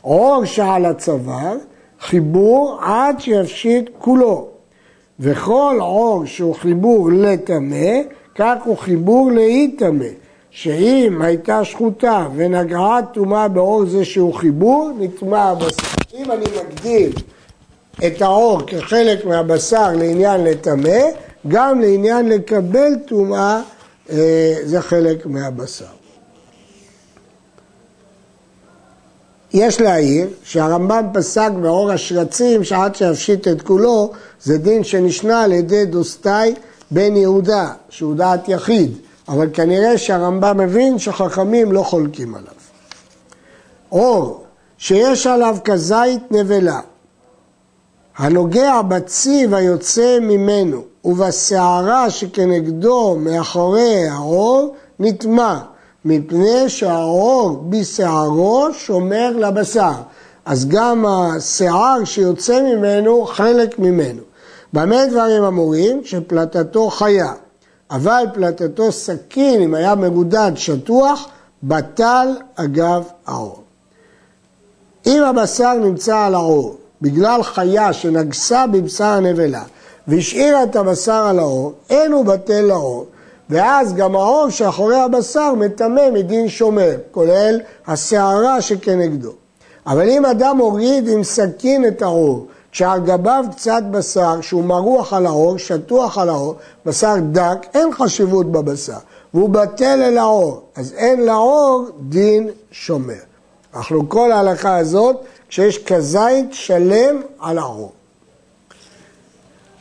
עור 0.00 0.44
שעל 0.44 0.84
הצוואר, 0.84 1.56
חיבור 2.00 2.78
עד 2.82 3.20
שיפשיט 3.20 3.90
כולו. 3.98 4.46
וכל 5.20 5.76
עור 5.80 6.26
שהוא 6.26 6.54
חיבור 6.54 7.10
לטמא, 7.12 8.00
כך 8.34 8.56
הוא 8.64 8.76
חיבור 8.76 9.30
לאי 9.32 9.74
טמא. 9.78 10.04
שאם 10.54 11.22
הייתה 11.22 11.64
שחוטה 11.64 12.28
ונגעה 12.36 13.00
טומאה 13.12 13.48
בעור 13.48 13.86
זה 13.86 14.04
שהוא 14.04 14.34
חיבור, 14.34 14.90
נטמע 14.98 15.42
הבשר. 15.42 15.82
אם 16.14 16.30
אני 16.30 16.44
מגדיר 16.44 17.12
את 18.06 18.22
העור 18.22 18.60
כחלק 18.66 19.24
מהבשר 19.24 19.92
לעניין 19.92 20.44
לטמא, 20.44 21.00
גם 21.48 21.80
לעניין 21.80 22.28
לקבל 22.28 22.92
טומאה 23.06 23.60
אה, 24.10 24.54
זה 24.64 24.80
חלק 24.80 25.26
מהבשר. 25.26 25.84
יש 29.54 29.80
להעיר 29.80 30.28
שהרמב"ם 30.44 31.06
פסק 31.14 31.50
בעור 31.62 31.90
השרצים 31.90 32.64
שעד 32.64 32.94
שיפשיט 32.94 33.48
את 33.48 33.62
כולו 33.62 34.12
זה 34.42 34.58
דין 34.58 34.84
שנשנה 34.84 35.42
על 35.42 35.52
ידי 35.52 35.84
דוסטאי 35.84 36.54
בן 36.90 37.16
יהודה, 37.16 37.72
שהוא 37.88 38.14
דעת 38.14 38.48
יחיד, 38.48 38.96
אבל 39.28 39.48
כנראה 39.52 39.98
שהרמב"ם 39.98 40.58
מבין 40.58 40.98
שחכמים 40.98 41.72
לא 41.72 41.82
חולקים 41.82 42.34
עליו. 42.34 42.52
עור 43.88 44.44
שיש 44.78 45.26
עליו 45.26 45.56
כזית 45.64 46.22
נבלה, 46.30 46.80
הנוגע 48.16 48.82
בציב 48.82 49.54
היוצא 49.54 50.18
ממנו 50.20 50.82
ובשערה 51.04 52.10
שכנגדו 52.10 53.16
מאחורי 53.20 54.08
העור 54.08 54.74
נטמע, 55.00 55.58
מפני 56.04 56.68
שהעור 56.68 57.64
בשערו 57.68 58.68
שומר 58.72 59.36
לבשר. 59.36 59.92
אז 60.44 60.68
גם 60.68 61.06
השיער 61.06 62.04
שיוצא 62.04 62.62
ממנו 62.62 63.26
חלק 63.26 63.78
ממנו. 63.78 64.22
במה 64.72 65.06
דברים 65.06 65.44
אמורים? 65.44 66.00
שפלטתו 66.04 66.90
חיה, 66.90 67.32
אבל 67.92 68.24
פלטתו 68.34 68.92
סכין, 68.92 69.62
אם 69.62 69.74
היה 69.74 69.94
מרודד 69.94 70.52
שטוח, 70.54 71.28
בטל 71.62 72.28
אגב 72.56 73.04
העור. 73.26 73.62
אם 75.06 75.22
הבשר 75.22 75.74
נמצא 75.74 76.18
על 76.18 76.34
העור 76.34 76.76
בגלל 77.02 77.42
חיה 77.42 77.92
שנגסה 77.92 78.66
בבשר 78.66 79.04
הנבלה 79.04 79.62
והשאירה 80.08 80.62
את 80.62 80.76
הבשר 80.76 81.26
על 81.28 81.38
העור, 81.38 81.72
אין 81.90 82.12
הוא 82.12 82.24
בטל 82.24 82.60
לעור, 82.60 83.06
ואז 83.50 83.94
גם 83.94 84.16
העור 84.16 84.50
שאחורי 84.50 85.00
הבשר 85.00 85.54
מטמא 85.54 86.10
מדין 86.12 86.48
שומר, 86.48 86.96
כולל 87.10 87.60
הסערה 87.86 88.60
שכנגדו. 88.60 89.32
אבל 89.86 90.08
אם 90.08 90.26
אדם 90.26 90.58
הוריד 90.58 91.08
עם 91.08 91.24
סכין 91.24 91.86
את 91.86 92.02
העור, 92.02 92.46
כשעל 92.72 93.00
גביו 93.00 93.44
קצת 93.56 93.82
בשר 93.90 94.40
שהוא 94.40 94.64
מרוח 94.64 95.12
על 95.12 95.26
העור, 95.26 95.58
שטוח 95.58 96.18
על 96.18 96.28
העור, 96.28 96.54
בשר 96.86 97.14
דק, 97.32 97.66
אין 97.74 97.88
חשיבות 97.92 98.52
בבשר, 98.52 98.98
והוא 99.34 99.50
בטל 99.50 100.02
אל 100.02 100.18
העור, 100.18 100.62
אז 100.76 100.92
אין 100.92 101.20
לעור 101.20 101.86
דין 102.00 102.50
שומר. 102.70 103.14
אנחנו 103.74 104.08
כל 104.08 104.32
ההלכה 104.32 104.76
הזאת 104.76 105.16
כשיש 105.48 105.84
כזית 105.84 106.46
שלם 106.52 107.20
על 107.38 107.58
העור. 107.58 107.92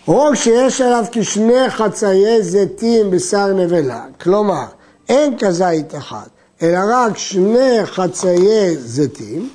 רוב 0.06 0.36
שיש 0.36 0.82
עליו 0.82 1.06
כשני 1.12 1.70
חצאי 1.70 2.44
זיתים 2.44 3.12
בשר 3.12 3.48
נבלה, 3.48 4.06
כלומר 4.22 4.66
אין 5.10 5.38
כזית 5.40 5.96
אחת, 5.96 6.30
אלא 6.62 6.80
רק 6.90 7.18
שני 7.18 7.86
חצאי 7.86 8.78
זיתים, 8.78 9.50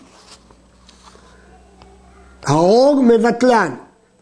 העור 2.46 3.02
מבטלן 3.02 3.70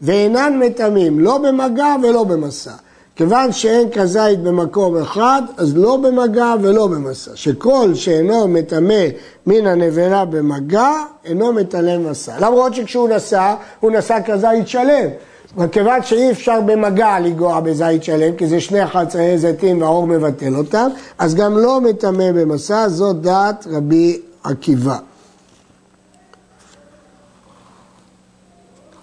ואינן 0.02 0.58
מטמאים, 0.58 1.20
לא 1.20 1.38
במגע 1.38 1.94
ולא 2.02 2.24
במסע. 2.24 2.72
כיוון 3.16 3.52
שאין 3.52 3.88
כזית 3.90 4.42
במקום 4.42 4.96
אחד, 4.96 5.42
אז 5.56 5.76
לא 5.76 5.96
במגע 5.96 6.54
ולא 6.62 6.86
במסע. 6.86 7.30
שכל 7.34 7.94
שאינו 7.94 8.48
מטמא 8.48 9.04
מן 9.46 9.66
הנבלה 9.66 10.24
במגע, 10.24 10.90
אינו 11.24 11.52
מטלה 11.52 11.98
מסע. 11.98 12.32
למרות 12.40 12.74
שכשהוא 12.74 13.08
נסע, 13.08 13.54
הוא 13.80 13.90
נסע 13.90 14.22
כזית 14.22 14.68
שלם. 14.68 15.08
וכיוון 15.58 16.02
שאי 16.02 16.30
אפשר 16.30 16.60
במגע 16.60 17.20
לגוע 17.20 17.60
בזית 17.60 18.04
שלם, 18.04 18.36
כי 18.36 18.46
זה 18.46 18.60
שני 18.60 18.86
חצאי 18.86 19.38
זיתים 19.38 19.82
והאור 19.82 20.06
מבטל 20.06 20.56
אותם, 20.56 20.88
אז 21.18 21.34
גם 21.34 21.58
לא 21.58 21.80
מטמא 21.80 22.32
במסע, 22.32 22.88
זאת 22.88 23.20
דעת 23.20 23.66
רבי 23.70 24.20
עקיבא. 24.44 24.98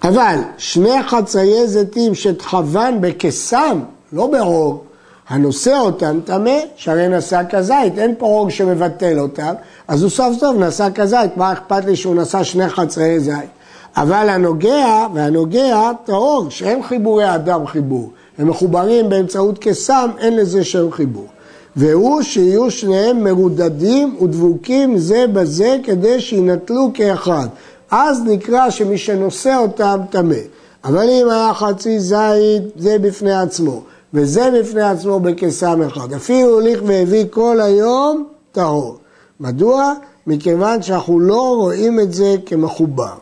אבל 0.04 0.36
שני 0.58 1.04
חצאי 1.08 1.68
זיתים 1.68 2.16
שתכוון 2.16 3.02
בקסם, 3.02 3.80
לא 4.14 4.28
בעור, 4.28 4.84
הנושא 5.30 5.78
אותם 5.80 6.20
טמא, 6.26 6.60
שהרי 6.76 7.08
נשא 7.08 7.42
כזית, 7.50 7.98
אין 7.98 8.16
פה 8.18 8.26
עור 8.26 8.50
שמבטל 8.50 9.20
אותם, 9.20 9.54
אז 9.88 10.02
הוא 10.02 10.10
סוף 10.10 10.38
סוף 10.40 10.58
נשא 10.58 10.88
כזית, 10.96 11.38
מה 11.38 11.54
אכפת 11.54 11.86
לי 11.86 11.96
שהוא 11.96 12.16
נשא 12.16 12.44
שני 12.44 12.70
חצאי 12.70 13.20
זית? 13.20 13.50
אבל 13.98 14.30
הנוגע, 14.30 15.08
והנוגע 15.14 15.92
טהור, 16.06 16.50
שאין 16.50 16.84
חיבורי 16.84 17.36
אדם 17.36 17.68
חיבור, 17.68 18.12
הם 18.38 18.48
מחוברים 18.48 19.10
באמצעות 19.10 19.58
קסם, 19.62 20.10
אין 20.20 20.36
לזה 20.36 20.64
שם 20.64 20.92
חיבור. 20.92 21.28
והוא 21.76 22.22
שיהיו 22.22 22.72
שניהם 22.72 23.24
מרודדים 23.24 24.16
ודבוקים 24.22 24.98
זה 24.98 25.26
בזה 25.34 25.78
כדי 25.84 26.22
שינטלו 26.22 26.92
כאחד. 26.94 27.48
אז 27.92 28.22
נקרא 28.26 28.70
שמי 28.70 28.98
שנושא 28.98 29.56
אותם 29.58 30.00
טמא. 30.10 30.36
אבל 30.84 31.10
אם 31.10 31.30
היה 31.30 31.54
חצי 31.54 32.00
זית, 32.00 32.64
זה 32.76 33.00
בפני 33.00 33.34
עצמו. 33.34 33.82
וזה 34.14 34.50
בפני 34.60 34.82
עצמו 34.82 35.20
בקסם 35.20 35.82
אחד. 35.82 36.14
אפילו 36.14 36.50
הוליך 36.50 36.80
והביא 36.86 37.26
כל 37.30 37.62
היום 37.62 38.28
טהור. 38.52 38.98
מדוע? 39.40 39.94
מכיוון 40.28 40.82
שאנחנו 40.82 41.20
לא 41.20 41.56
רואים 41.56 42.00
את 42.00 42.14
זה 42.14 42.36
כמחובר. 42.46 43.14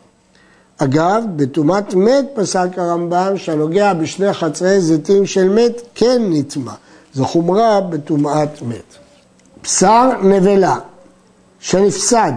אגב, 0.78 1.24
בטומאת 1.36 1.94
מת 1.94 2.26
פסק 2.34 2.68
הרמב"ם 2.78 3.38
שהנוגע 3.38 3.94
בשני 3.94 4.34
חצרי 4.34 4.82
זיתים 4.82 5.26
של 5.26 5.50
מת 5.50 5.82
כן 5.96 6.22
נטמע. 6.30 6.74
זו 7.14 7.26
חומרה 7.26 7.82
בטומאת 7.82 8.62
מת. 8.62 8.96
בשר 9.64 10.10
נבלה 10.24 10.78
שנפסד 11.60 12.34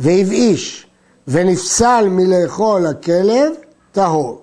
והבאיש 0.00 0.86
ונפסל 1.30 2.08
מלאכול 2.10 2.86
הכלב, 2.86 3.52
טהור. 3.92 4.42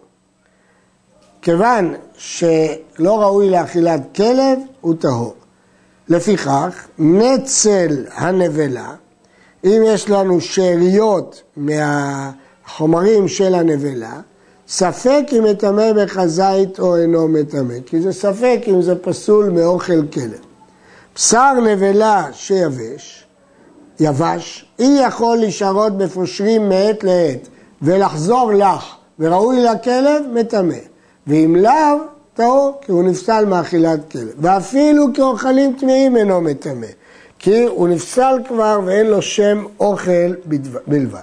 כיוון 1.42 1.94
שלא 2.18 3.22
ראוי 3.22 3.50
לאכילת 3.50 4.02
כלב, 4.16 4.60
הוא 4.82 4.96
טהור. 5.00 5.34
לפיכך, 6.10 6.88
נצל 7.00 8.06
הנבלה, 8.14 8.96
אם 9.64 9.82
יש 9.86 10.10
לנו 10.10 10.42
שאריות 10.42 11.44
מהחומרים 11.58 13.28
של 13.28 13.56
הנבלה, 13.56 14.20
ספק 14.68 15.24
אם 15.38 15.44
מטמא 15.44 15.94
בחזית 15.94 16.80
או 16.80 16.96
אינו 16.96 17.28
מטמא, 17.28 17.76
כי 17.86 18.02
זה 18.02 18.14
ספק 18.14 18.60
אם 18.68 18.82
זה 18.82 18.96
פסול 18.96 19.50
מאוכל 19.50 20.08
כלב. 20.14 20.40
בשר 21.16 21.54
נבלה 21.54 22.28
שיבש, 22.34 23.27
יבש, 24.00 24.66
אי 24.80 25.00
יכול 25.08 25.38
להישארות 25.38 25.98
בפושרים 25.98 26.70
מעת 26.70 27.04
לעת 27.04 27.48
ולחזור 27.82 28.54
לך 28.54 28.96
וראוי 29.20 29.64
לכלב, 29.64 30.24
מטמא. 30.34 30.76
ואם 31.28 31.56
לאו, 31.56 31.98
טהור, 32.34 32.80
כי 32.82 32.92
הוא 32.92 33.04
נפסל 33.04 33.46
מאכילת 33.46 34.12
כלב. 34.12 34.34
ואפילו 34.38 35.06
כאוכלים 35.14 35.76
טמאים 35.80 36.18
אינו 36.18 36.42
מטמא, 36.42 36.88
כי 37.40 37.64
הוא 37.64 37.88
נפסל 37.88 38.40
כבר 38.48 38.80
ואין 38.86 39.08
לו 39.08 39.22
שם 39.22 39.66
אוכל 39.80 40.34
בלבד. 40.88 41.20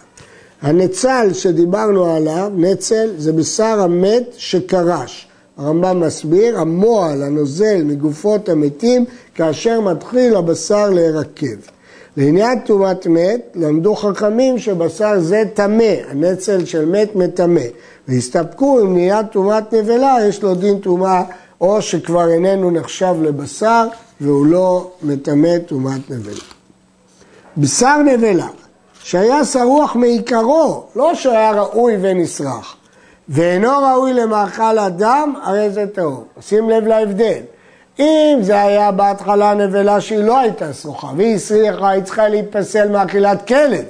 הנצל 0.62 1.30
שדיברנו 1.32 2.04
עליו, 2.04 2.52
נצל, 2.56 3.10
זה 3.18 3.32
בשר 3.32 3.80
המת 3.80 4.22
שקרש. 4.36 5.28
הרמב"ם 5.56 6.00
מסביר, 6.00 6.60
המועל 6.60 7.22
הנוזל 7.22 7.82
מגופות 7.84 8.48
המתים 8.48 9.04
כאשר 9.34 9.80
מתחיל 9.80 10.36
הבשר 10.36 10.90
להירקב. 10.90 11.73
לעניין 12.16 12.60
טומאת 12.60 13.06
מת, 13.06 13.40
למדו 13.54 13.94
חכמים 13.94 14.58
שבשר 14.58 15.20
זה 15.20 15.42
טמא, 15.54 15.94
הנצל 16.10 16.64
של 16.64 16.84
מת 16.84 17.16
מטמא. 17.16 17.60
והסתפקו 18.08 18.80
אם 18.80 18.94
נהיה 18.94 19.24
טומאת 19.24 19.74
נבלה, 19.74 20.16
יש 20.28 20.42
לו 20.42 20.54
דין 20.54 20.78
טומאה, 20.78 21.22
או 21.60 21.82
שכבר 21.82 22.28
איננו 22.28 22.70
נחשב 22.70 23.14
לבשר, 23.22 23.86
והוא 24.20 24.46
לא 24.46 24.90
מטמא 25.02 25.58
טומאת 25.58 26.10
נבלה. 26.10 26.44
בשר 27.56 27.96
נבלה, 27.96 28.48
שהיה 29.02 29.44
שרוח 29.44 29.96
מעיקרו, 29.96 30.84
לא 30.96 31.14
שהיה 31.14 31.52
ראוי 31.52 31.96
ונשרח, 32.00 32.76
ואינו 33.28 33.70
ראוי 33.70 34.12
למאכל 34.12 34.78
אדם, 34.78 35.34
הרי 35.42 35.70
זה 35.70 35.86
טהור. 35.94 36.24
שים 36.40 36.70
לב 36.70 36.86
להבדל. 36.86 37.40
אם 37.98 38.38
זה 38.40 38.62
היה 38.62 38.92
בהתחלה 38.92 39.54
נבלה 39.54 40.00
שהיא 40.00 40.18
לא 40.18 40.38
הייתה 40.38 40.72
שרוחה, 40.72 41.10
והיא 41.16 41.34
הסריחה, 41.34 41.88
היא 41.88 42.02
צריכה 42.02 42.28
להיפסל 42.28 42.88
מאכילת 42.88 43.46
כלב. 43.48 43.84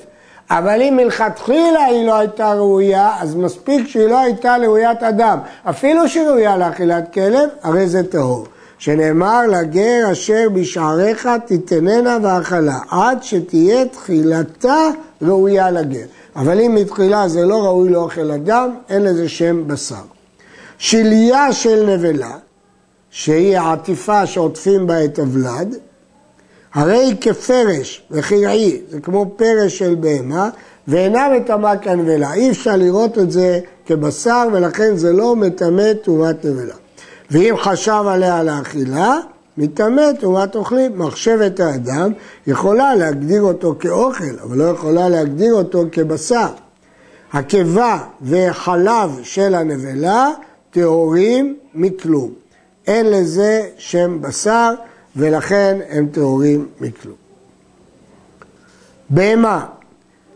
אבל 0.50 0.82
אם 0.82 0.96
מלכתחילה 0.96 1.84
היא 1.84 2.06
לא 2.06 2.14
הייתה 2.14 2.52
ראויה, 2.52 3.10
אז 3.20 3.34
מספיק 3.34 3.88
שהיא 3.88 4.08
לא 4.08 4.18
הייתה 4.18 4.56
ראויית 4.62 5.02
אדם. 5.02 5.38
אפילו 5.64 6.08
שהיא 6.08 6.26
ראויה 6.26 6.56
לאכילת 6.56 7.12
כלב, 7.12 7.48
הרי 7.62 7.88
זה 7.88 8.02
טהור. 8.10 8.46
שנאמר 8.78 9.42
לגר 9.46 10.08
אשר 10.12 10.48
בשעריך 10.54 11.28
תיתננה 11.46 12.18
והאכלה, 12.22 12.78
עד 12.90 13.22
שתהיה 13.22 13.84
תחילתה 13.84 14.88
ראויה 15.22 15.70
לגר. 15.70 16.04
אבל 16.36 16.60
אם 16.60 16.74
מתחילה 16.74 17.28
זה 17.28 17.44
לא 17.44 17.64
ראוי 17.64 17.88
לאוכל 17.90 18.30
אדם, 18.30 18.74
אין 18.88 19.02
לזה 19.02 19.28
שם 19.28 19.68
בשר. 19.68 20.04
שליה 20.78 21.52
של 21.52 21.94
נבלה, 21.94 22.30
שהיא 23.14 23.58
העטיפה 23.58 24.26
שעוטפים 24.26 24.86
בה 24.86 25.04
את 25.04 25.18
הוולד, 25.18 25.74
הרי 26.74 27.16
כפרש 27.20 28.02
וחיראי, 28.10 28.80
זה 28.88 29.00
כמו 29.00 29.34
פרש 29.36 29.78
של 29.78 29.94
בהמה, 29.94 30.50
ואינה 30.88 31.28
מטמאה 31.36 31.76
כנבלה. 31.76 32.34
אי 32.34 32.50
אפשר 32.50 32.76
לראות 32.76 33.18
את 33.18 33.30
זה 33.30 33.60
כבשר, 33.86 34.48
ולכן 34.52 34.96
זה 34.96 35.12
לא 35.12 35.36
מטמא 35.36 35.92
טומאת 35.92 36.44
נבלה. 36.44 36.74
ואם 37.30 37.54
חשב 37.58 38.02
עליה 38.08 38.42
לאכילה, 38.42 39.18
מטמא 39.58 40.12
טומאת 40.20 40.56
אוכלים. 40.56 40.98
מחשבת 40.98 41.60
האדם 41.60 42.12
יכולה 42.46 42.94
להגדיר 42.94 43.42
אותו 43.42 43.74
כאוכל, 43.80 44.38
אבל 44.42 44.56
לא 44.56 44.64
יכולה 44.64 45.08
להגדיר 45.08 45.54
אותו 45.54 45.84
כבשר. 45.92 46.48
הקיבה 47.32 47.98
וחלב 48.22 49.18
של 49.22 49.54
הנבלה 49.54 50.30
טהורים 50.70 51.56
מכלום. 51.74 52.43
אין 52.86 53.06
לזה 53.10 53.68
שם 53.78 54.22
בשר 54.22 54.74
ולכן 55.16 55.78
הם 55.90 56.08
טהורים 56.12 56.68
מכלום. 56.80 57.16
בהמה 59.10 59.66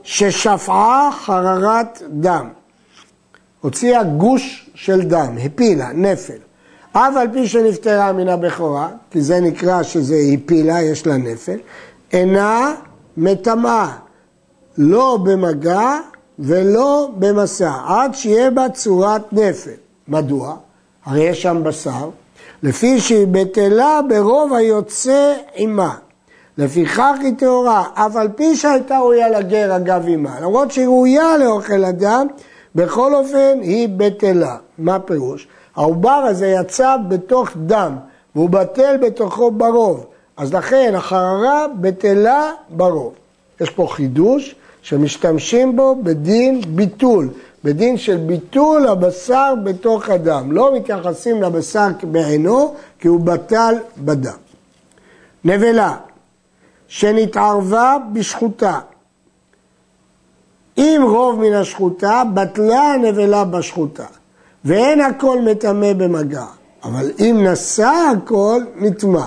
ששפעה 0.02 1.10
חררת 1.12 2.02
דם, 2.10 2.48
הוציאה 3.60 4.04
גוש 4.04 4.70
של 4.74 5.02
דם, 5.02 5.36
הפילה, 5.44 5.92
נפל, 5.92 6.38
אף 6.92 7.16
על 7.16 7.28
פי 7.32 7.48
שנפטרה 7.48 8.12
מן 8.12 8.28
הבכורה, 8.28 8.88
כי 9.10 9.22
זה 9.22 9.40
נקרא 9.40 9.82
שזה 9.82 10.16
הפילה, 10.34 10.82
יש 10.82 11.06
לה 11.06 11.16
נפל, 11.16 11.58
אינה 12.12 12.74
מטמאה, 13.16 13.96
לא 14.78 15.18
במגע 15.24 15.98
ולא 16.38 17.10
במסע, 17.18 17.72
עד 17.86 18.14
שיהיה 18.14 18.50
בה 18.50 18.68
צורת 18.68 19.32
נפל. 19.32 19.70
מדוע? 20.08 20.56
הרי 21.04 21.20
יש 21.20 21.42
שם 21.42 21.62
בשר, 21.64 22.10
לפי 22.62 23.00
שהיא 23.00 23.26
בטלה 23.30 24.00
ברוב 24.08 24.54
היוצא 24.54 25.34
עימה. 25.52 25.94
לפיכך 26.58 27.16
היא 27.20 27.34
טהורה, 27.38 27.84
אף 27.94 28.16
על 28.16 28.28
פי 28.28 28.56
שהייתה 28.56 28.98
ראויה 28.98 29.28
לגר 29.28 29.76
אגב 29.76 30.06
עימה. 30.06 30.40
למרות 30.40 30.70
שהיא 30.70 30.86
ראויה 30.86 31.38
לאוכל 31.38 31.84
אדם, 31.84 32.26
בכל 32.74 33.14
אופן 33.14 33.58
היא 33.62 33.88
בטלה. 33.96 34.56
מה 34.78 34.98
פירוש? 34.98 35.48
העובר 35.76 36.10
הזה 36.10 36.46
יצא 36.46 36.96
בתוך 37.08 37.50
דם, 37.56 37.96
והוא 38.34 38.50
בטל 38.50 38.96
בתוכו 39.02 39.50
ברוב. 39.50 40.06
אז 40.36 40.54
לכן 40.54 40.92
החררה 40.96 41.66
בטלה 41.80 42.52
ברוב. 42.70 43.12
יש 43.60 43.70
פה 43.70 43.86
חידוש 43.90 44.54
שמשתמשים 44.82 45.76
בו 45.76 45.96
בדין 46.02 46.60
ביטול. 46.68 47.28
בדין 47.64 47.96
של 47.96 48.16
ביטול 48.16 48.88
הבשר 48.88 49.54
בתוך 49.64 50.08
הדם. 50.08 50.52
לא 50.52 50.76
מתייחסים 50.76 51.42
לבשר 51.42 51.88
בעינו, 52.02 52.74
כי 52.98 53.08
הוא 53.08 53.20
בטל 53.20 53.74
בדם. 53.98 54.36
נבלה, 55.44 55.96
שנתערבה 56.88 57.96
בשחוטה. 58.12 58.78
אם 60.78 61.02
רוב 61.04 61.40
מן 61.40 61.52
השחוטה, 61.52 62.22
בטלה 62.34 62.92
הנבלה 62.94 63.44
בשחוטה. 63.44 64.06
ואין 64.64 65.00
הכל 65.00 65.40
מטמא 65.42 65.92
במגע. 65.92 66.44
אבל 66.84 67.10
אם 67.20 67.46
נשא 67.46 67.92
הכל, 68.12 68.62
נטמא. 68.76 69.24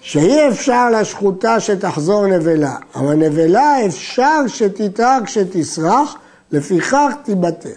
שאי 0.00 0.48
אפשר 0.48 0.90
לשחוטה 0.90 1.60
שתחזור 1.60 2.26
נבלה, 2.26 2.76
אבל 2.94 3.14
נבלה 3.14 3.86
אפשר 3.86 4.46
שתתרע 4.46 5.18
כשתסרח, 5.24 6.16
לפיכך 6.52 7.12
תיבטל. 7.24 7.68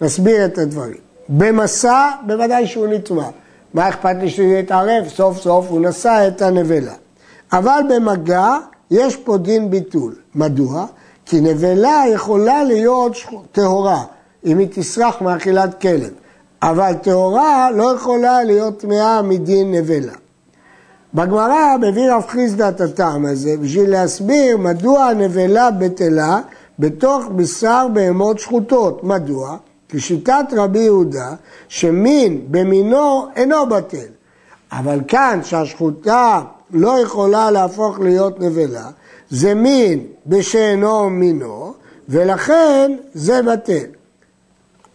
נסביר 0.00 0.44
את 0.44 0.58
הדברים. 0.58 0.96
במסע, 1.28 2.10
בוודאי 2.26 2.66
שהוא 2.66 2.86
נטמע. 2.86 3.28
מה 3.74 3.88
אכפת 3.88 4.16
לי 4.20 4.30
שהוא 4.30 4.54
יתערב? 4.54 5.08
סוף 5.08 5.38
סוף 5.38 5.66
הוא 5.68 5.80
נשא 5.80 6.28
את 6.28 6.42
הנבלה. 6.42 6.94
אבל 7.52 7.80
במגע 7.88 8.56
יש 8.90 9.16
פה 9.16 9.38
דין 9.38 9.70
ביטול. 9.70 10.14
מדוע? 10.34 10.86
כי 11.26 11.40
נבלה 11.40 12.02
יכולה 12.14 12.64
להיות 12.64 13.16
טהורה, 13.52 14.04
אם 14.44 14.58
היא 14.58 14.68
תסרח 14.72 15.22
מאכילת 15.22 15.80
כלב. 15.80 16.10
אבל 16.62 16.94
טהורה 16.94 17.70
לא 17.70 17.94
יכולה 17.94 18.44
להיות 18.44 18.80
טמאה 18.80 19.22
מדין 19.22 19.72
נבלה. 19.72 20.12
בגמרא 21.14 21.76
מביא 21.76 22.12
רב 22.12 22.24
חיסדא 22.28 22.68
את 22.68 22.80
הטעם 22.80 23.26
הזה 23.26 23.56
בשביל 23.56 23.90
להסביר 23.90 24.56
מדוע 24.56 25.04
הנבלה 25.04 25.70
בטלה 25.70 26.40
בתוך 26.78 27.26
בשר 27.36 27.86
בהמות 27.92 28.38
שחוטות. 28.38 29.04
מדוע? 29.04 29.56
כי 29.88 30.00
שיטת 30.00 30.44
רבי 30.56 30.78
יהודה 30.78 31.34
שמין 31.68 32.40
במינו 32.50 33.26
אינו 33.36 33.66
בטל. 33.66 34.06
אבל 34.72 35.00
כאן 35.08 35.40
שהשחוטה 35.42 36.42
לא 36.70 37.00
יכולה 37.00 37.50
להפוך 37.50 38.00
להיות 38.00 38.40
נבלה, 38.40 38.90
זה 39.30 39.54
מין 39.54 40.06
בשאינו 40.26 41.10
מינו, 41.10 41.74
ולכן 42.08 42.92
זה 43.14 43.42
בטל. 43.42 43.86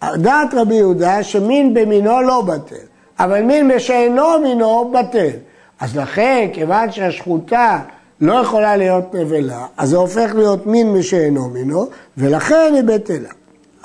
דעת 0.03 0.53
רבי 0.53 0.75
יהודה 0.75 1.23
שמין 1.23 1.73
במינו 1.73 2.21
לא 2.21 2.41
בטל, 2.41 2.85
אבל 3.19 3.41
מין 3.41 3.71
בשאינו 3.75 4.39
מינו 4.43 4.91
בטל. 4.93 5.37
אז 5.79 5.97
לכן, 5.97 6.47
כיוון 6.53 6.91
שהשחוטה 6.91 7.79
לא 8.21 8.33
יכולה 8.33 8.77
להיות 8.77 9.15
נבלה, 9.15 9.65
אז 9.77 9.89
זה 9.89 9.97
הופך 9.97 10.31
להיות 10.35 10.65
מין 10.65 10.93
משאינו 10.93 11.49
מינו, 11.49 11.87
ולכן 12.17 12.71
היא 12.75 12.83
בטלה. 12.83 13.29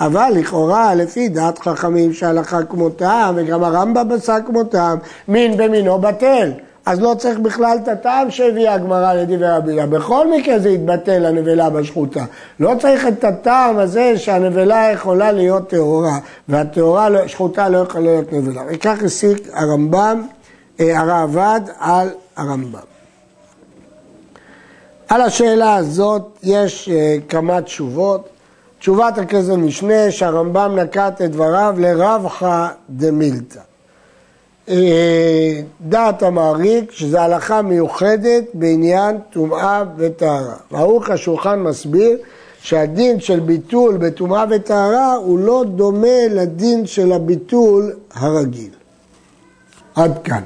אבל 0.00 0.32
לכאורה, 0.34 0.94
לפי 0.94 1.28
דעת 1.28 1.58
חכמים 1.58 2.12
שהלכה 2.12 2.62
כמותם, 2.62 3.34
וגם 3.36 3.64
הרמב"ם 3.64 4.08
פסק 4.16 4.42
כמותם, 4.46 4.96
מין 5.28 5.56
במינו 5.56 5.98
בטל. 5.98 6.52
אז 6.86 7.00
לא 7.00 7.14
צריך 7.18 7.38
בכלל 7.38 7.78
את 7.82 7.88
הטעם 7.88 8.30
שהביאה 8.30 8.74
הגמרא 8.74 9.14
לדברי 9.14 9.50
רבי 9.50 9.72
יהודה. 9.72 9.98
בכל 9.98 10.30
מקרה 10.30 10.58
זה 10.58 10.68
יתבטל 10.68 11.26
הנבלה 11.26 11.70
בשחוטה. 11.70 12.24
לא 12.60 12.74
צריך 12.80 13.06
את 13.06 13.24
הטעם 13.24 13.78
הזה 13.78 14.18
שהנבלה 14.18 14.90
יכולה 14.92 15.32
להיות 15.32 15.68
טהורה, 15.68 16.18
והשחוטה 16.48 17.68
לא 17.68 17.78
יכולה 17.78 18.04
להיות 18.04 18.32
נבלה. 18.32 18.62
וכך 18.70 19.02
הסיק 19.02 19.48
הרמב"ם, 19.52 20.22
אה, 20.80 21.00
הרעב"ד 21.00 21.60
על 21.78 22.08
הרמב"ם. 22.36 22.95
על 25.08 25.20
השאלה 25.20 25.76
הזאת 25.76 26.22
יש 26.42 26.88
אה, 26.88 27.16
כמה 27.28 27.62
תשובות. 27.62 28.28
תשובת 28.78 29.18
הכסף 29.18 29.52
משנה 29.52 30.10
שהרמב"ם 30.10 30.78
נקט 30.78 31.22
את 31.22 31.30
דבריו 31.30 31.74
לרבחא 31.78 32.68
דמילתא. 32.90 33.60
אה, 34.68 35.60
דעת 35.80 36.22
המעריק, 36.22 36.92
שזו 36.92 37.18
הלכה 37.18 37.62
מיוחדת 37.62 38.44
בעניין 38.54 39.18
טומאה 39.30 39.82
וטהרה. 39.96 40.54
ערוך 40.72 41.10
השולחן 41.10 41.58
מסביר 41.58 42.18
שהדין 42.60 43.20
של 43.20 43.40
ביטול 43.40 43.96
בטומאה 43.96 44.44
וטהרה 44.50 45.14
הוא 45.14 45.38
לא 45.38 45.64
דומה 45.76 46.28
לדין 46.30 46.86
של 46.86 47.12
הביטול 47.12 47.92
הרגיל. 48.14 48.70
עד 49.94 50.18
כאן. 50.24 50.42